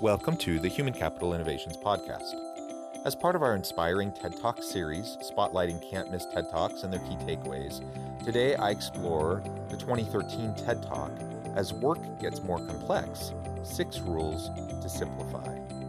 [0.00, 2.34] Welcome to the Human Capital Innovations Podcast.
[3.04, 7.00] As part of our inspiring TED Talk series, spotlighting can't miss TED Talks and their
[7.00, 7.84] key takeaways,
[8.24, 11.12] today I explore the 2013 TED Talk
[11.54, 14.48] As Work Gets More Complex Six Rules
[14.80, 15.79] to Simplify.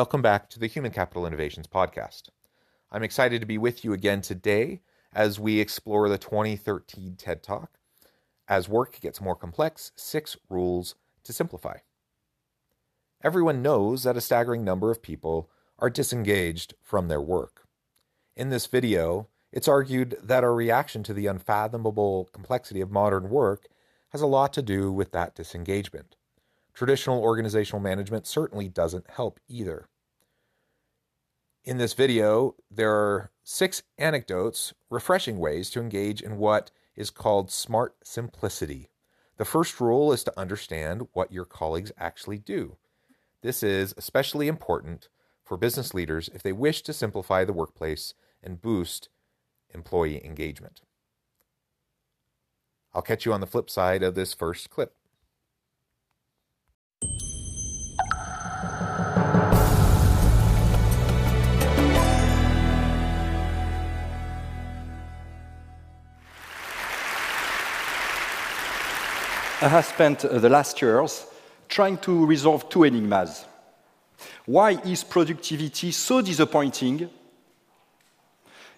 [0.00, 2.30] Welcome back to the Human Capital Innovations Podcast.
[2.90, 4.80] I'm excited to be with you again today
[5.12, 7.72] as we explore the 2013 TED Talk
[8.48, 11.80] As Work Gets More Complex Six Rules to Simplify.
[13.22, 17.66] Everyone knows that a staggering number of people are disengaged from their work.
[18.34, 23.66] In this video, it's argued that our reaction to the unfathomable complexity of modern work
[24.12, 26.16] has a lot to do with that disengagement.
[26.72, 29.89] Traditional organizational management certainly doesn't help either.
[31.62, 37.50] In this video, there are six anecdotes, refreshing ways to engage in what is called
[37.50, 38.88] smart simplicity.
[39.36, 42.78] The first rule is to understand what your colleagues actually do.
[43.42, 45.08] This is especially important
[45.44, 49.10] for business leaders if they wish to simplify the workplace and boost
[49.74, 50.80] employee engagement.
[52.94, 54.94] I'll catch you on the flip side of this first clip.
[69.62, 71.26] I have spent uh, the last years
[71.68, 73.44] trying to resolve two enigmas.
[74.46, 77.10] Why is productivity so disappointing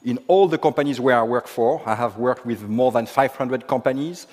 [0.04, 1.80] in all the companies where I work for?
[1.86, 4.26] I have worked with more than 500 companies.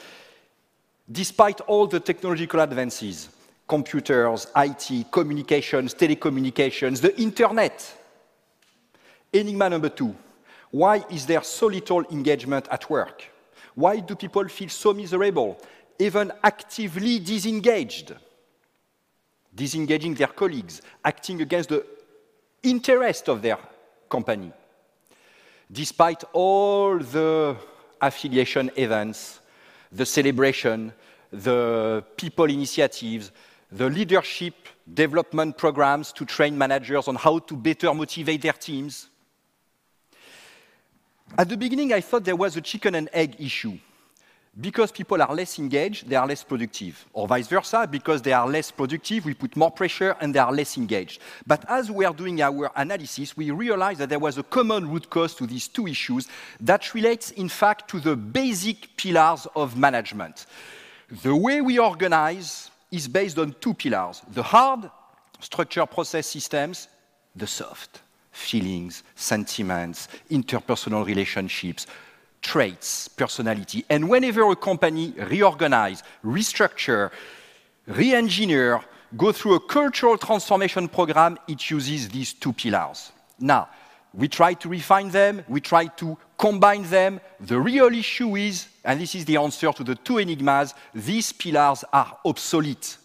[1.11, 3.29] Despite all the technological advances,
[3.67, 7.95] computers, IT, communications, telecommunications, the internet.
[9.31, 10.15] Enigma number two
[10.71, 13.23] why is there so little engagement at work?
[13.75, 15.59] Why do people feel so miserable?
[15.99, 18.15] Even actively disengaged,
[19.53, 21.85] disengaging their colleagues, acting against the
[22.63, 23.57] interest of their
[24.09, 24.51] company.
[25.69, 27.55] Despite all the
[28.01, 29.41] affiliation events,
[29.91, 30.93] the celebration,
[31.31, 33.31] the people initiatives,
[33.71, 34.55] the leadership
[34.91, 39.09] development programs to train managers on how to better motivate their teams.
[41.37, 43.77] At the beginning, I thought there was a chicken and egg issue
[44.59, 47.05] because people are less engaged, they are less productive.
[47.13, 50.51] Or vice versa, because they are less productive, we put more pressure and they are
[50.51, 51.21] less engaged.
[51.45, 55.09] But as we are doing our analysis, we realized that there was a common root
[55.09, 56.27] cause to these two issues
[56.59, 60.45] that relates, in fact, to the basic pillars of management.
[61.23, 64.89] The way we organize is based on two pillars the hard,
[65.39, 66.87] structure, process, systems,
[67.35, 68.01] the soft,
[68.31, 71.87] feelings, sentiments, interpersonal relationships
[72.41, 73.85] traits, personality.
[73.89, 77.11] And whenever a company reorganize, restructure,
[77.87, 78.81] re-engineer,
[79.17, 83.11] go through a cultural transformation program, it uses these two pillars.
[83.39, 83.69] Now,
[84.13, 87.19] we try to refine them, we try to combine them.
[87.39, 91.83] The real issue is, and this is the answer to the two enigmas, these pillars
[91.93, 92.97] are obsolete.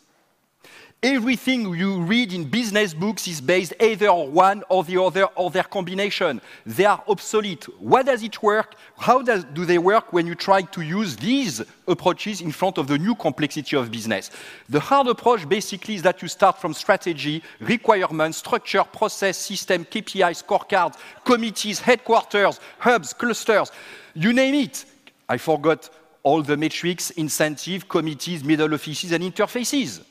[1.02, 5.50] Everything you read in business books is based either on one or the other or
[5.50, 6.40] their combination.
[6.64, 7.64] They are obsolete.
[7.78, 8.76] What does it work?
[8.96, 12.86] How does, do they work when you try to use these approaches in front of
[12.86, 14.30] the new complexity of business?
[14.70, 20.42] The hard approach basically is that you start from strategy, requirements, structure, process, system, KPI,
[20.42, 23.70] scorecards, committees, headquarters, hubs, clusters,
[24.14, 24.86] you name it.
[25.28, 25.90] I forgot
[26.22, 30.02] all the metrics, incentive, committees, middle offices, and interfaces.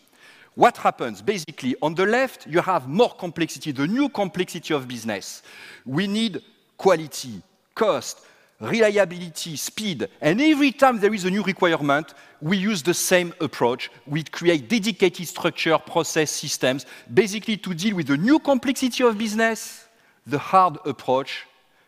[0.56, 1.22] What happens?
[1.22, 5.42] Basically, on the left, you have more complexity, the new complexity of business.
[5.86, 6.42] We need
[6.78, 7.42] quality,
[7.74, 8.26] cost,
[8.60, 10.08] reliability, speed.
[10.22, 13.90] And every time there is a new requirement, we use the same approach.
[14.06, 19.88] We create dedicated structure, process, systems, basically to deal with the new complexity of business.
[20.28, 21.46] The hard approach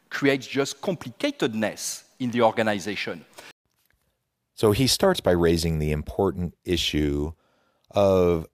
[0.10, 3.26] creates just complicatedness in the organization.
[4.56, 7.34] So he starts by raising the important issue
[7.92, 8.48] of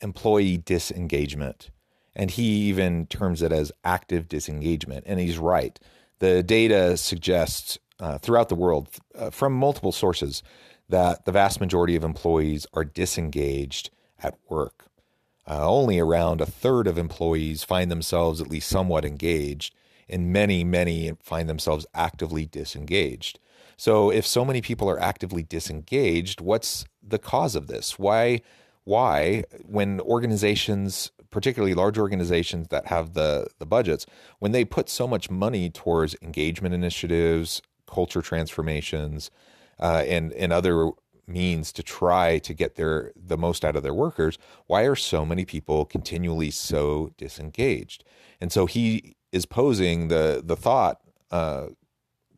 [0.00, 1.70] employee disengagement.
[2.14, 5.04] And he even terms it as active disengagement.
[5.06, 5.78] And he's right.
[6.18, 10.42] The data suggests uh, throughout the world uh, from multiple sources
[10.88, 13.90] that the vast majority of employees are disengaged
[14.22, 14.86] at work.
[15.48, 19.74] Uh, only around a third of employees find themselves at least somewhat engaged,
[20.08, 23.38] and many, many find themselves actively disengaged.
[23.76, 27.98] So, if so many people are actively disengaged, what's the cause of this?
[27.98, 28.40] Why,
[28.86, 34.06] why, when organizations, particularly large organizations that have the the budgets,
[34.38, 39.30] when they put so much money towards engagement initiatives, culture transformations,
[39.80, 40.92] uh, and and other
[41.26, 44.38] means to try to get their the most out of their workers
[44.68, 48.04] why are so many people continually so disengaged?
[48.40, 51.00] And so he is posing the the thought
[51.32, 51.66] uh,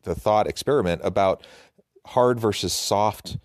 [0.01, 1.45] the thought experiment about
[2.07, 3.37] hard versus soft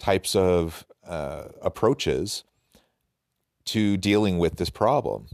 [0.00, 2.42] types of uh, approaches
[3.68, 5.28] to dealing with this problem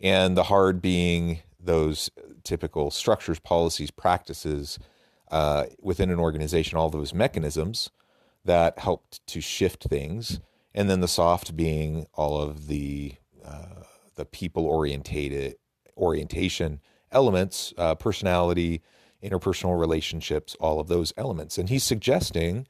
[0.00, 2.10] and the hard being those
[2.44, 4.78] typical structures policies practices
[5.30, 7.90] uh, within an organization all those mechanisms
[8.44, 10.40] that helped to shift things,
[10.74, 13.82] and then the soft being all of the uh,
[14.14, 15.56] the people orientated
[15.96, 16.80] orientation
[17.12, 18.82] elements, uh, personality,
[19.22, 21.58] interpersonal relationships, all of those elements.
[21.58, 22.66] And he's suggesting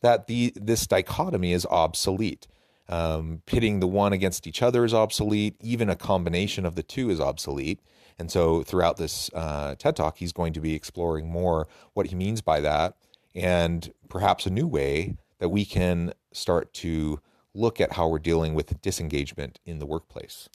[0.00, 2.46] that the this dichotomy is obsolete.
[2.88, 5.56] Um, pitting the one against each other is obsolete.
[5.60, 7.80] Even a combination of the two is obsolete.
[8.18, 12.16] And so, throughout this uh, TED Talk, he's going to be exploring more what he
[12.16, 12.96] means by that
[13.34, 17.20] and perhaps a new way that we can start to
[17.54, 20.48] look at how we're dealing with disengagement in the workplace.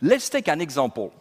[0.00, 1.12] Let's take an example.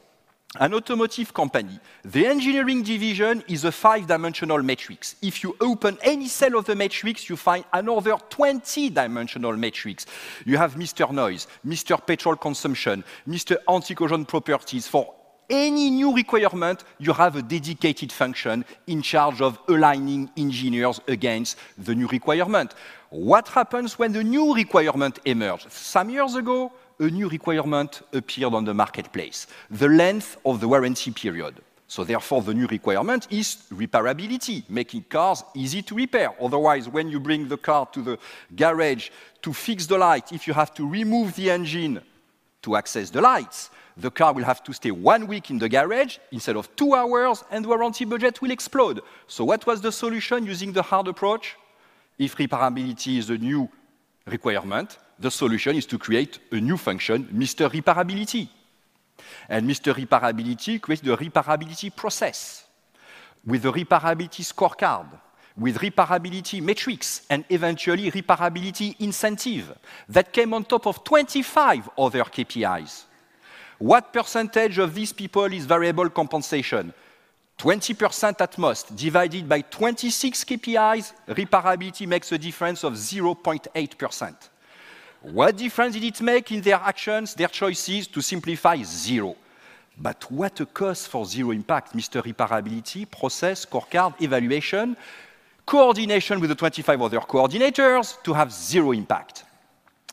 [0.55, 5.17] An automotive company, the engineering division is a five dimensional matrix.
[5.21, 10.05] If you open any cell of the matrix, you find another 20 dimensional matrix.
[10.45, 11.11] You have Mr.
[11.11, 11.99] Noise, Mr.
[12.03, 13.57] Petrol consumption, Mr.
[13.67, 14.87] Anti-corrosion properties.
[14.87, 15.13] For
[15.49, 21.93] any new requirement, you have a dedicated function in charge of aligning engineers against the
[21.93, 22.73] new requirement.
[23.09, 25.73] What happens when the new requirement emerges?
[25.73, 31.11] Some years ago, a new requirement appeared on the marketplace, the length of the warranty
[31.11, 31.61] period.
[31.89, 36.33] So therefore, the new requirement is repairability, making cars easy to repair.
[36.41, 38.19] Otherwise, when you bring the car to the
[38.55, 39.09] garage
[39.41, 42.01] to fix the light, if you have to remove the engine
[42.61, 46.17] to access the lights, the car will have to stay one week in the garage
[46.31, 49.01] instead of two hours, and the warranty budget will explode.
[49.27, 51.55] So, what was the solution using the hard approach?
[52.19, 53.69] If repairability is a new
[54.27, 57.69] requirement, the solution is to create a new function, Mr.
[57.69, 58.47] Repairability.
[59.49, 59.93] And Mr.
[59.93, 62.65] Repairability creates the repairability process
[63.45, 65.07] with the repairability scorecard,
[65.57, 69.73] with repairability metrics, and eventually repairability incentive
[70.09, 73.05] that came on top of 25 other KPIs.
[73.79, 76.93] What percentage of these people is variable compensation?
[77.57, 84.35] 20% at most, divided by 26 KPIs, repairability makes a difference of 0.8%.
[85.21, 88.07] What difference did it make in their actions, their choices?
[88.07, 89.35] To simplify, zero.
[89.97, 92.21] But what a cost for zero impact, Mr.
[92.21, 94.95] Repairability, process, scorecard, evaluation,
[95.65, 99.43] coordination with the 25 other coordinators to have zero impact.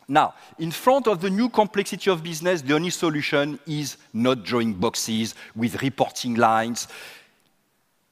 [0.09, 4.73] Now, in front of the new complexity of business, the only solution is not drawing
[4.73, 6.89] boxes with reporting lines.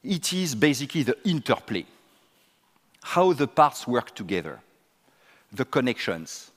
[0.03, 1.87] It is basically the interplay,
[3.03, 4.61] how the parts work together,
[5.53, 6.51] the connections,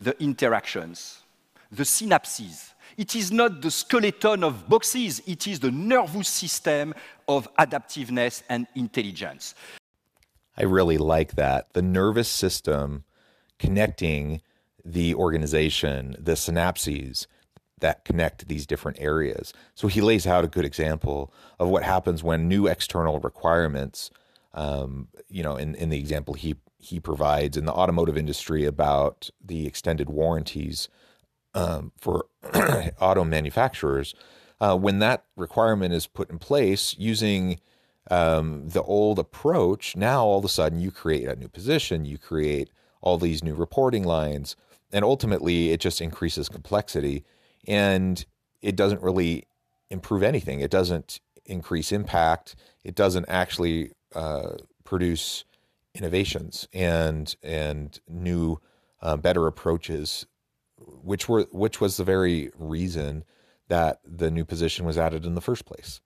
[0.00, 1.22] the interactions,
[1.70, 2.72] the synapses.
[2.96, 6.92] It is not the skeleton of boxes, it is the nervous system
[7.28, 9.54] of adaptiveness and intelligence.
[10.56, 11.72] I really like that.
[11.72, 13.04] The nervous system
[13.58, 14.42] connecting
[14.84, 17.26] the organization, the synapses
[17.80, 19.52] that connect these different areas.
[19.74, 24.10] So he lays out a good example of what happens when new external requirements,
[24.54, 29.28] um, you know, in, in the example he he provides in the automotive industry about
[29.44, 30.88] the extended warranties
[31.54, 32.26] um, for
[33.00, 34.14] auto manufacturers.
[34.60, 37.60] Uh, when that requirement is put in place using
[38.10, 42.18] um, the old approach, now all of a sudden you create a new position, you
[42.18, 42.70] create
[43.00, 44.56] all these new reporting lines.
[44.92, 47.24] And ultimately, it just increases complexity
[47.66, 48.24] and
[48.62, 49.46] it doesn't really
[49.90, 50.60] improve anything.
[50.60, 52.54] It doesn't increase impact.
[52.84, 54.52] It doesn't actually uh,
[54.84, 55.44] produce
[55.94, 58.60] innovations and and new,
[59.02, 60.26] uh, better approaches,
[60.78, 63.24] which were which was the very reason
[63.68, 66.00] that the new position was added in the first place.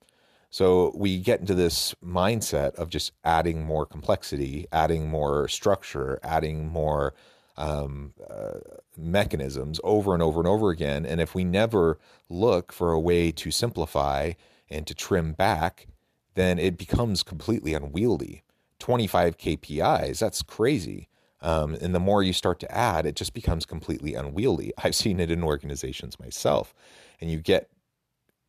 [0.50, 6.68] So we get into this mindset of just adding more complexity, adding more structure, adding
[6.68, 7.14] more
[7.56, 8.58] um, uh,
[8.96, 11.06] mechanisms over and over and over again.
[11.06, 14.32] And if we never look for a way to simplify
[14.70, 15.86] and to trim back,
[16.34, 18.42] then it becomes completely unwieldy.
[18.80, 21.08] 25 KPIs, that's crazy.
[21.40, 24.72] Um, and the more you start to add, it just becomes completely unwieldy.
[24.78, 26.74] I've seen it in organizations myself.
[27.20, 27.70] And you get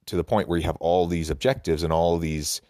[0.07, 2.61] to the point where you have all these objectives and all these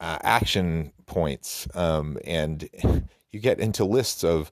[0.00, 2.68] uh, action points, um, and
[3.30, 4.50] you get into lists of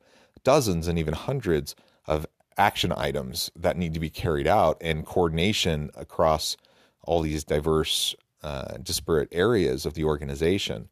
[0.55, 1.77] dozens and even hundreds
[2.07, 2.27] of
[2.57, 6.57] action items that need to be carried out, and coordination across
[7.03, 10.89] all these diverse, uh, disparate areas of the organization.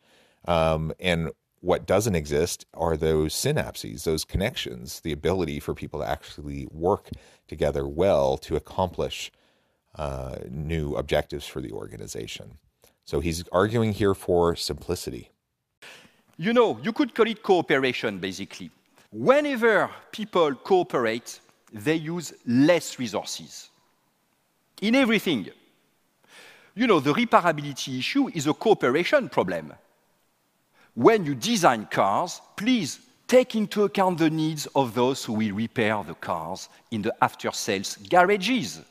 [0.47, 6.09] Um, and what doesn't exist are those synapses, those connections, the ability for people to
[6.17, 7.09] actually work
[7.49, 9.33] together well to accomplish
[9.95, 12.59] uh, new objectives for the organization.
[13.11, 15.31] So he's arguing here for simplicity.
[16.37, 18.71] You know, you could call it cooperation basically.
[19.19, 21.41] Whenever people cooperate,
[21.73, 23.71] they use less resources
[24.83, 25.49] in everything.
[26.75, 29.73] You know, the repairability issue is a cooperation problem.
[30.93, 36.05] When you design cars, please take into account the needs of those who will repair
[36.05, 38.83] the cars in the after sales garages.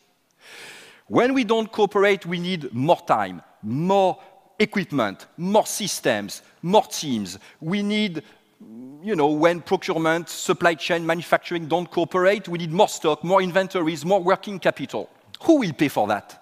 [1.05, 4.17] When we don't cooperate, we need more time, more
[4.57, 7.37] equipment, more systems, more teams.
[7.61, 8.23] We need,
[8.59, 14.03] you know, when procurement, supply chain, manufacturing don't cooperate, we need more stock, more inventories,
[14.03, 15.09] more working capital.
[15.43, 16.41] Who will pay for that?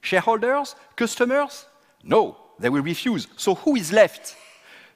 [0.00, 0.74] Shareholders?
[0.96, 1.66] Customers?
[2.02, 3.28] No, they will refuse.
[3.36, 4.36] So who is left?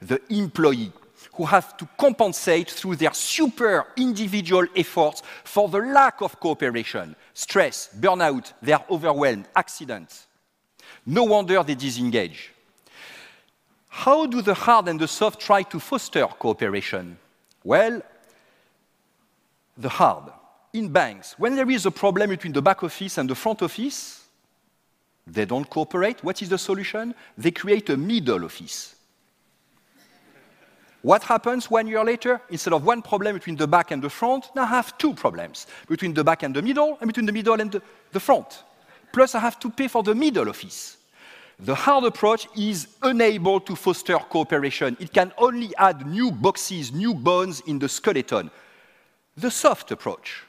[0.01, 0.93] The employee
[1.35, 7.91] who have to compensate through their super individual efforts for the lack of cooperation, stress,
[7.99, 10.27] burnout, they are overwhelmed, accidents.
[11.07, 12.53] No wonder they disengage.
[13.91, 17.19] How do the hard and the soft try to foster cooperation?
[17.65, 18.01] Well,
[19.77, 20.33] the hard.
[20.73, 24.25] In banks, when there is a problem between the back office and the front office,
[25.27, 26.23] they don't cooperate.
[26.23, 27.15] What is the solution?
[27.37, 28.95] They create a middle office.
[31.03, 32.41] What happens one year later?
[32.51, 35.67] Instead of one problem between the back and the front, now I have two problems
[35.89, 37.83] between the back and the middle, and between the middle and the,
[38.13, 38.63] the front.
[39.13, 40.99] Plus, I have to pay for the middle office.
[41.63, 44.97] The hard approach is unable to foster cooperation.
[44.99, 48.51] It can only add new boxes, new bones in the skeleton.
[49.37, 50.43] The soft approach,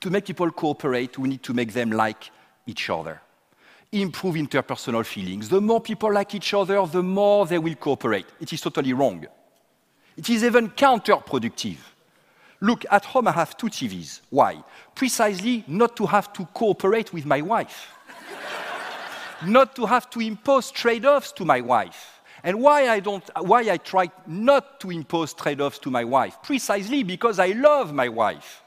[0.00, 2.30] to make people cooperate, we need to make them like
[2.66, 3.22] each other.
[3.90, 5.48] Improve interpersonal feelings.
[5.48, 8.26] The more people like each other, the more they will cooperate.
[8.38, 9.26] It is totally wrong.
[10.14, 11.78] It is even counterproductive.
[12.60, 14.20] Look, at home I have two TVs.
[14.28, 14.62] Why?
[14.94, 17.88] Precisely not to have to cooperate with my wife.
[19.44, 22.20] Not to have to impose trade-offs to my wife.
[22.42, 26.38] And why I, don't, why I try not to impose trade-offs to my wife?
[26.42, 28.62] Precisely because I love my wife.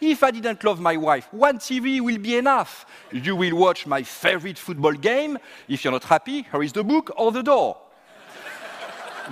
[0.00, 2.86] If I didn't love my wife, one TV will be enough.
[3.12, 5.38] You will watch my favorite football game.
[5.68, 7.76] If you're not happy, here is the book or the door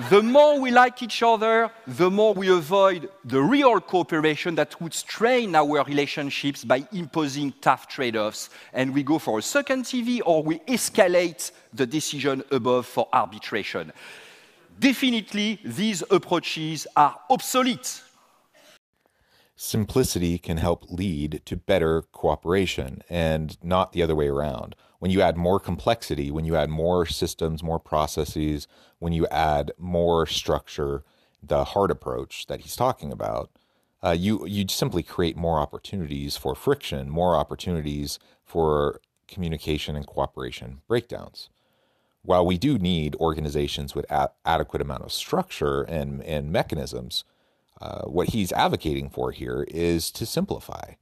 [0.09, 4.95] the more we like each other, the more we avoid the real cooperation that would
[4.95, 8.51] strain our relationships by imposing tough trade offs.
[8.73, 13.93] And we go for a second TV or we escalate the decision above for arbitration.
[14.79, 18.03] Definitely, these approaches are obsolete.
[19.63, 25.21] Simplicity can help lead to better cooperation and not the other way around when you
[25.21, 28.67] add more complexity, when you add more systems, more processes,
[29.01, 31.05] when you add more structure,
[31.43, 33.51] the hard approach that he's talking about,
[34.03, 38.99] uh, you you simply create more opportunities for friction, more opportunities for
[39.29, 41.51] communication and cooperation breakdowns.
[42.23, 47.25] While we do need organizations with a- adequate amount of structure and and mechanisms,
[47.81, 50.95] uh, what he's advocating for here is to simplify.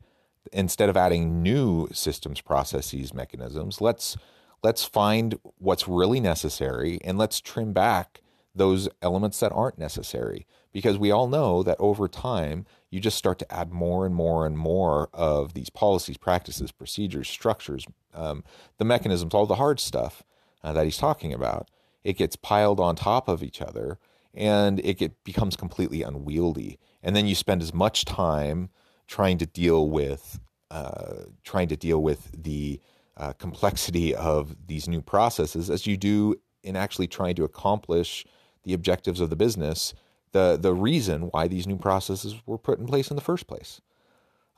[0.52, 4.16] Instead of adding new systems, processes, mechanisms, let's
[4.62, 8.22] let's find what's really necessary and let's trim back
[8.54, 10.46] those elements that aren't necessary.
[10.72, 14.46] Because we all know that over time you just start to add more and more
[14.46, 18.44] and more of these policies practices procedures structures um,
[18.78, 20.22] the mechanisms all the hard stuff
[20.62, 21.68] uh, that he's talking about.
[22.04, 23.98] It gets piled on top of each other
[24.34, 28.68] and it get, becomes completely unwieldy and then you spend as much time
[29.06, 32.80] trying to deal with uh, trying to deal with the
[33.16, 38.24] uh, complexity of these new processes as you do in actually trying to accomplish
[38.64, 39.94] the objectives of the business,
[40.32, 43.80] the the reason why these new processes were put in place in the first place.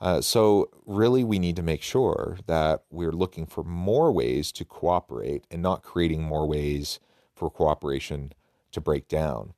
[0.01, 4.65] Uh, so really, we need to make sure that we're looking for more ways to
[4.65, 6.99] cooperate and not creating more ways
[7.35, 8.33] for cooperation
[8.71, 9.53] to break down.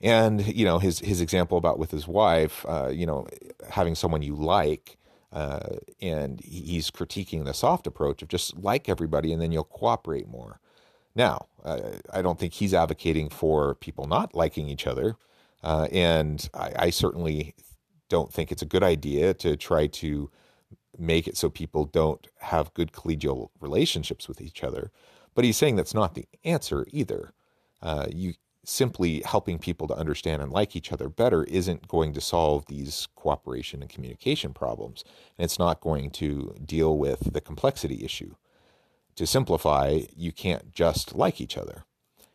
[0.00, 3.26] And you know his his example about with his wife, uh, you know,
[3.70, 4.98] having someone you like,
[5.32, 10.28] uh, and he's critiquing the soft approach of just like everybody, and then you'll cooperate
[10.28, 10.60] more.
[11.14, 11.80] Now, uh,
[12.12, 15.16] I don't think he's advocating for people not liking each other,
[15.62, 17.54] uh, and I, I certainly
[18.10, 20.30] don't think it's a good idea to try to
[20.98, 24.90] make it so people don't have good collegial relationships with each other.
[25.34, 27.32] But he's saying that's not the answer either.
[27.82, 28.34] Uh, you
[28.68, 33.06] simply helping people to understand and like each other better isn't going to solve these
[33.14, 35.04] cooperation and communication problems.
[35.38, 38.34] And it's not going to deal with the complexity issue.
[39.14, 41.84] To simplify, you can't just like each other.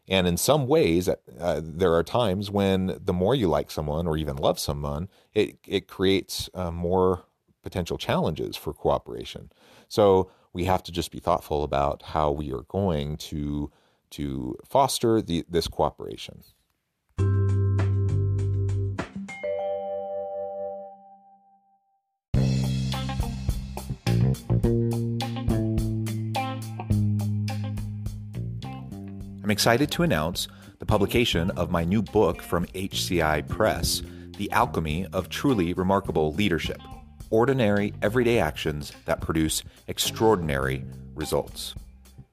[0.07, 4.15] And in some ways, uh, there are times when the more you like someone or
[4.15, 7.25] even love someone, it, it creates uh, more
[7.61, 9.51] potential challenges for cooperation.
[9.89, 13.69] So we have to just be thoughtful about how we are going to
[14.11, 16.43] to foster the, this cooperation.
[29.43, 30.47] I'm excited to announce
[30.79, 34.01] the publication of my new book from HCI Press,
[34.37, 36.79] The Alchemy of Truly Remarkable Leadership
[37.31, 41.75] Ordinary, Everyday Actions That Produce Extraordinary Results.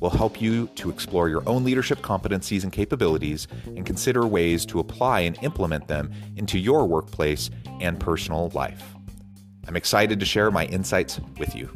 [0.00, 4.80] will help you to explore your own leadership competencies and capabilities and consider ways to
[4.80, 8.94] apply and implement them into your workplace and personal life.
[9.66, 11.68] I'm excited to share my insights with you.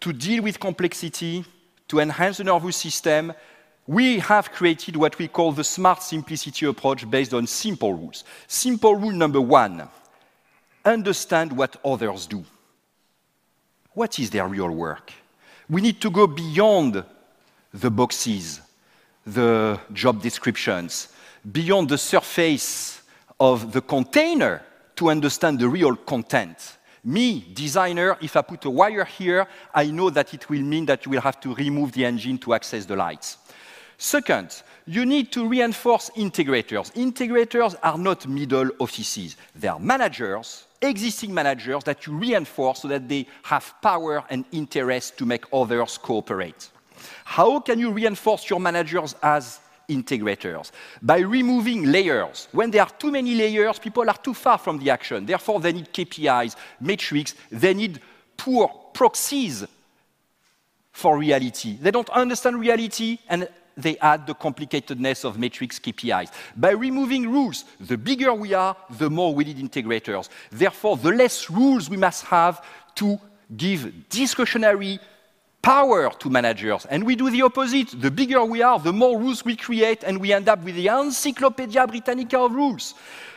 [0.00, 1.44] To deal with complexity,
[1.88, 3.32] to enhance the nervous system,
[3.86, 8.24] we have created what we call the smart simplicity approach based on simple rules.
[8.48, 9.88] Simple rule number one
[10.84, 12.44] understand what others do.
[13.92, 15.12] What is their real work?
[15.68, 17.04] We need to go beyond
[17.72, 18.60] the boxes,
[19.26, 21.08] the job descriptions,
[21.50, 23.02] beyond the surface
[23.38, 24.62] of the container
[24.94, 30.10] to understand the real content me, designer, if I put a wire here, I know
[30.10, 32.96] that it will mean that you will have to remove the engine to access the
[32.96, 33.38] lights.
[33.96, 36.92] Second, you need to reinforce integrators.
[36.94, 39.36] Integrators are not middle offices.
[39.54, 45.16] They are managers, existing managers that you reinforce so that they have power and interest
[45.18, 46.70] to make others cooperate.
[47.24, 50.70] How can you reinforce your managers as integrators
[51.00, 52.48] by removing layers.
[52.52, 55.26] When there are too many layers, people are too far from the action.
[55.26, 58.00] Therefore, they need KPIs, metrics, they need
[58.36, 59.64] poor proxies
[60.92, 61.76] for reality.
[61.80, 66.32] They don't understand reality and they add the complicatedness of metrics KPIs.
[66.56, 70.30] By removing rules, the bigger we are, the more we need integrators.
[70.50, 73.18] Therefore, the less rules we must have to
[73.54, 74.98] give discretionary
[75.66, 76.86] power to managers.
[76.86, 78.00] And we do the opposite.
[78.00, 80.86] The bigger we are, the more rules we create, and we end up with the
[80.86, 82.94] Encyclopedia Britannica of rules.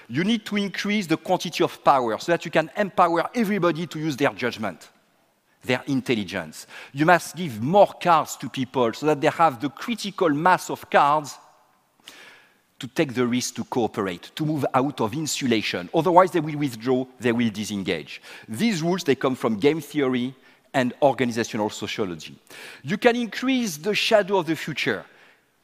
[0.08, 3.98] You need to increase the quantity of power so that you can empower everybody to
[3.98, 4.90] use their judgment,
[5.64, 6.68] their intelligence.
[6.94, 10.88] You must give more cards to people so that they have the critical mass of
[10.88, 11.36] cards
[12.78, 15.90] to take the risk to cooperate, to move out of insulation.
[15.96, 18.22] Otherwise, they will withdraw, they will disengage.
[18.48, 20.36] These rules, they come from game theory,
[20.74, 22.36] and organizational sociology.
[22.84, 25.06] You can increase the shadow of the future,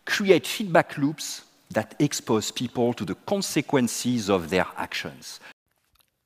[0.05, 5.39] create feedback loops that expose people to the consequences of their actions.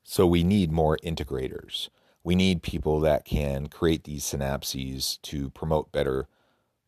[0.04, 1.88] So we need more integrators.
[2.22, 6.28] We need people that can create these synapses to promote better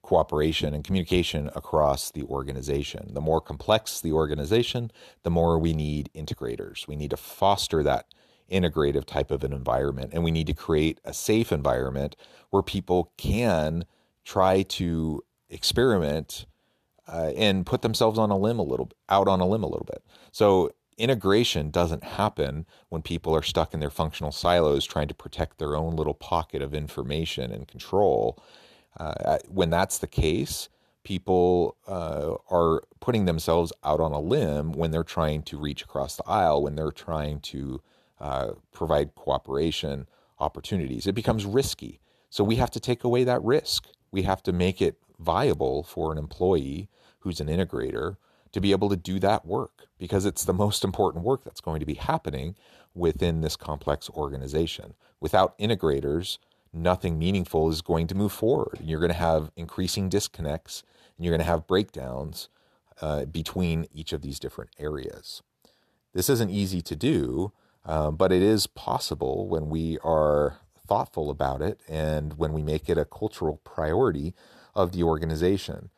[0.02, 3.14] cooperation and communication across the organization.
[3.14, 4.90] The more complex the organization,
[5.22, 6.86] the more we need integrators.
[6.86, 8.06] We need to foster that
[8.52, 10.10] integrative type of an environment.
[10.12, 12.16] And we need to create a safe environment
[12.50, 13.84] where people can
[14.24, 16.46] try to experiment
[17.08, 19.86] uh, and put themselves on a limb a little out on a limb a little
[19.86, 20.04] bit.
[20.30, 25.58] So integration doesn't happen when people are stuck in their functional silos trying to protect
[25.58, 28.38] their own little pocket of information and control.
[28.98, 30.68] Uh, when that's the case,
[31.02, 36.16] people uh, are putting themselves out on a limb when they're trying to reach across
[36.16, 37.80] the aisle, when they're trying to
[38.22, 40.06] uh, provide cooperation
[40.38, 41.06] opportunities.
[41.06, 42.00] It becomes risky.
[42.30, 43.88] So we have to take away that risk.
[44.12, 46.88] We have to make it viable for an employee
[47.20, 48.16] who's an integrator
[48.52, 51.80] to be able to do that work because it's the most important work that's going
[51.80, 52.54] to be happening
[52.94, 54.94] within this complex organization.
[55.20, 56.38] Without integrators,
[56.72, 58.78] nothing meaningful is going to move forward.
[58.84, 60.84] You're going to have increasing disconnects
[61.16, 62.48] and you're going to have breakdowns
[63.00, 65.42] uh, between each of these different areas.
[66.12, 67.52] This isn't easy to do,
[67.84, 72.88] uh, but it is possible when we are thoughtful about it and when we make
[72.88, 74.34] it a cultural priority
[74.74, 75.90] of the organization.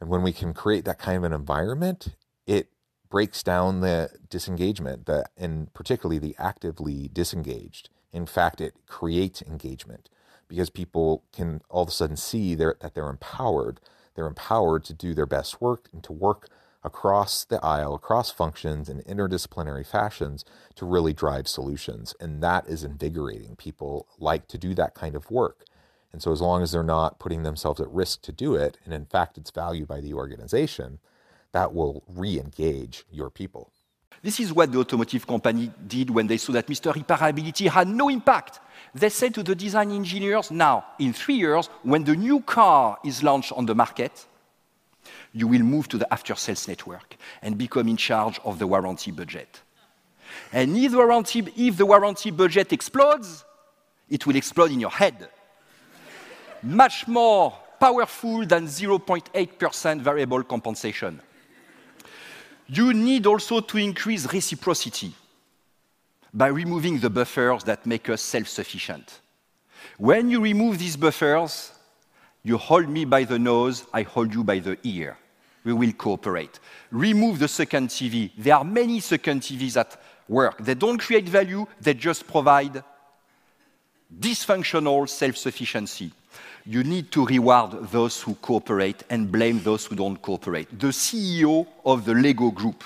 [0.00, 2.14] And when we can create that kind of an environment,
[2.46, 2.68] it
[3.08, 7.88] breaks down the disengagement, the, and particularly the actively disengaged.
[8.12, 10.08] In fact, it creates engagement
[10.48, 13.80] because people can all of a sudden see that they're empowered.
[14.14, 16.48] They're empowered to do their best work and to work
[16.84, 22.14] across the aisle, across functions in interdisciplinary fashions to really drive solutions.
[22.20, 23.56] And that is invigorating.
[23.56, 25.64] People like to do that kind of work.
[26.12, 28.92] And so, as long as they're not putting themselves at risk to do it, and
[28.92, 30.98] in fact it's valued by the organization,
[31.52, 33.72] that will re engage your people.
[34.22, 36.92] This is what the automotive company did when they saw that Mr.
[36.94, 38.60] Repairability had no impact.
[38.94, 43.22] They said to the design engineers, now, in three years, when the new car is
[43.22, 44.26] launched on the market,
[45.32, 49.10] you will move to the after sales network and become in charge of the warranty
[49.10, 49.60] budget.
[50.52, 53.44] And if the warranty, if the warranty budget explodes,
[54.08, 55.28] it will explode in your head.
[56.62, 61.20] Much more powerful than 0.8% variable compensation
[62.68, 65.12] you need also to increase reciprocity
[66.32, 69.20] by removing the buffers that make us self sufficient.
[69.98, 71.72] When you remove these buffers,
[72.42, 75.16] you hold me by the nose, I hold you by the ear.
[75.64, 76.58] We will cooperate.
[76.90, 78.32] Remove the second TV.
[78.36, 80.58] There are many second TVs at work.
[80.58, 82.82] They don't create value, they just provide
[84.20, 86.12] dysfunctional self sufficiency
[86.64, 90.68] you need to reward those who cooperate and blame those who don't cooperate.
[90.78, 92.84] The CEO of the Lego Group,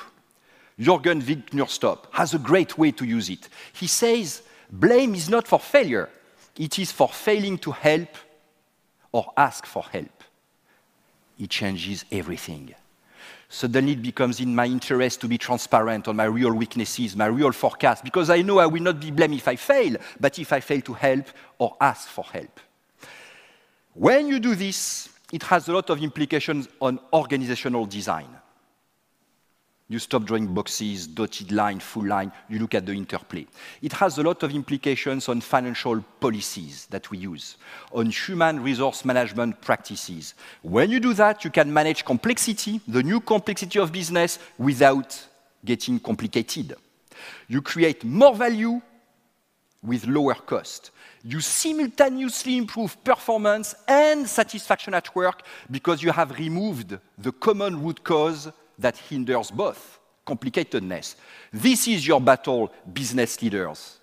[0.79, 3.49] Jørgen Vig Knudstorp, has a great way to use it.
[3.73, 6.09] He says, blame is not for failure,
[6.57, 8.09] it is for failing to help
[9.17, 10.23] or ask for help.
[11.39, 12.75] It changes everything.
[13.49, 17.53] Suddenly it becomes in my interest to be transparent on my real weaknesses, my real
[17.53, 20.61] forecast, because I know I will not be blamed if I fail, but if I
[20.61, 22.61] fail to help or ask for help.
[23.95, 28.29] When you do this, it has a lot of implications on organizational design.
[29.89, 33.47] You stop drawing boxes, dotted line, full line, you look at the interplay.
[33.81, 37.57] It has a lot of implications on financial policies that we use,
[37.93, 40.35] on human resource management practices.
[40.63, 45.25] When you do that, you can manage complexity, the new complexity of business, without
[45.65, 46.75] getting complicated.
[47.47, 48.81] You create more value
[49.83, 50.91] with lower cost
[51.29, 58.05] you simultaneously improve performance and satisfaction at work because you have removed the common root
[58.05, 61.15] cause that hinders both complicatedness.
[61.53, 63.99] This is your battle, business leaders.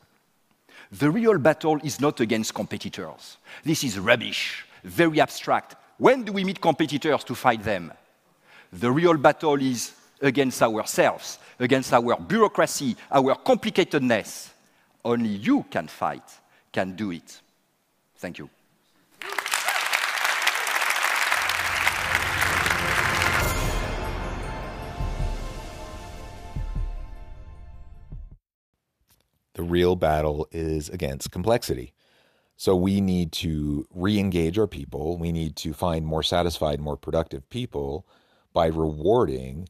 [0.91, 3.37] The real battle is not against competitors.
[3.63, 5.75] This is rubbish, very abstract.
[5.97, 7.91] When do we meet competitors to fight them?
[8.71, 14.49] The real battle is against ourselves, against our bureaucracy, our complicatedness.
[15.03, 16.23] Only you can fight
[16.71, 17.41] can do it.
[18.15, 18.49] Thank you.
[29.53, 31.93] The real battle is against complexity.
[32.55, 35.17] So we need to re engage our people.
[35.17, 38.05] We need to find more satisfied, more productive people
[38.53, 39.67] by rewarding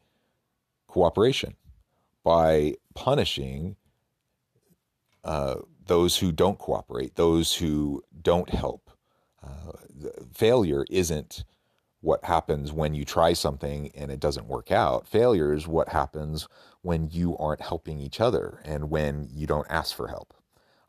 [0.88, 1.56] cooperation,
[2.24, 3.78] by punishing
[5.24, 5.56] uh,
[5.88, 8.92] those who don't cooperate, those who don't help.
[9.42, 9.74] Uh,
[10.34, 11.44] failure isn't
[12.04, 15.08] what happens when you try something and it doesn't work out.
[15.08, 16.50] Failure is what happens
[16.82, 20.34] when you aren't helping each other and when you don't ask for help.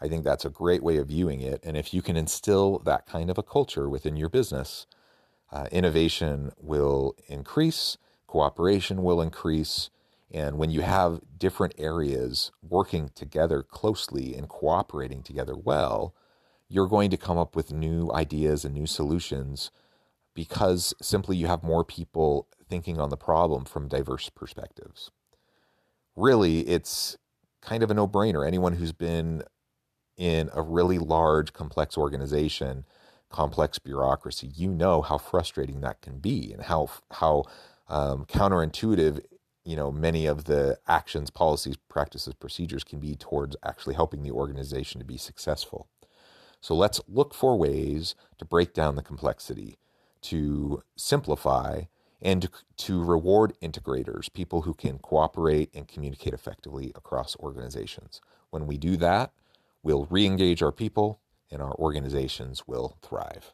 [0.00, 1.60] I think that's a great way of viewing it.
[1.62, 4.86] And if you can instill that kind of a culture within your business,
[5.52, 7.96] uh, innovation will increase,
[8.26, 9.90] cooperation will increase,
[10.32, 16.12] and when you have different areas working together closely and cooperating together well,
[16.68, 19.70] you're going to come up with new ideas and new solutions
[20.34, 25.10] because simply you have more people thinking on the problem from diverse perspectives.
[26.16, 27.16] Really, it's
[27.62, 28.46] kind of a no brainer.
[28.46, 29.42] Anyone who's been
[30.16, 32.84] in a really large, complex organization,
[33.30, 37.44] complex bureaucracy, you know how frustrating that can be and how, how
[37.88, 39.20] um, counterintuitive
[39.64, 44.30] you know many of the actions policies practices procedures can be towards actually helping the
[44.30, 45.88] organization to be successful
[46.60, 49.78] so let's look for ways to break down the complexity
[50.24, 51.82] to simplify
[52.20, 58.66] and to, to reward integrators people who can cooperate and communicate effectively across organizations when
[58.66, 59.32] we do that
[59.82, 63.52] we'll re-engage our people and our organizations will thrive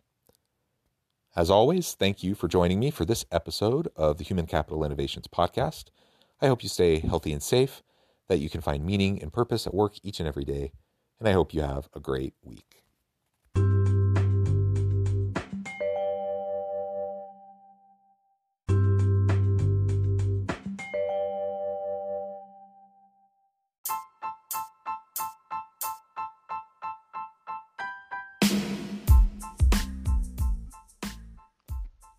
[1.36, 5.28] as always, thank you for joining me for this episode of the Human Capital Innovations
[5.28, 5.84] Podcast.
[6.42, 7.84] I hope you stay healthy and safe,
[8.26, 10.72] that you can find meaning and purpose at work each and every day,
[11.20, 12.82] and I hope you have a great week.